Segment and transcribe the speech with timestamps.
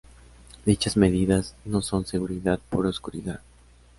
[0.65, 3.41] Dichas medidas no son seguridad por oscuridad.